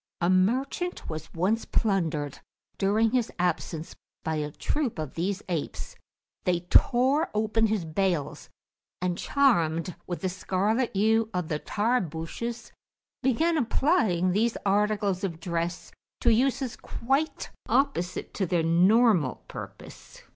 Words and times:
A 0.19 0.31
merchant 0.31 1.07
was 1.11 1.31
once 1.35 1.63
plundered 1.63 2.39
during 2.79 3.11
his 3.11 3.31
absence 3.37 3.95
by 4.23 4.37
a 4.37 4.49
troop 4.49 4.97
of 4.97 5.13
these 5.13 5.43
apes; 5.47 5.95
they 6.43 6.61
tore 6.61 7.29
open 7.35 7.67
his 7.67 7.85
bales, 7.85 8.49
and, 8.99 9.15
charmed 9.15 9.95
with 10.07 10.21
the 10.21 10.27
scarlet 10.29 10.89
hue 10.95 11.29
of 11.35 11.49
the 11.49 11.59
Tarbushes, 11.59 12.71
began 13.21 13.57
applying 13.59 14.31
those 14.31 14.57
articles 14.65 15.23
of 15.23 15.39
dress 15.39 15.91
to 16.21 16.33
uses 16.33 16.75
quite 16.75 17.51
opposite 17.69 18.33
to 18.33 18.47
their 18.47 18.63
normal 18.63 19.43
purpose. 19.47 20.23